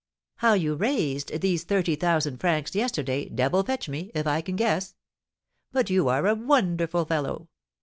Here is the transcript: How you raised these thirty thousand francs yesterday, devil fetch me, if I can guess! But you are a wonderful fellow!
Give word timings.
How 0.37 0.53
you 0.55 0.73
raised 0.73 1.41
these 1.41 1.63
thirty 1.63 1.95
thousand 1.95 2.39
francs 2.39 2.73
yesterday, 2.73 3.29
devil 3.29 3.61
fetch 3.61 3.87
me, 3.87 4.09
if 4.15 4.25
I 4.25 4.41
can 4.41 4.55
guess! 4.55 4.95
But 5.71 5.91
you 5.91 6.07
are 6.09 6.25
a 6.25 6.33
wonderful 6.33 7.05
fellow! 7.05 7.49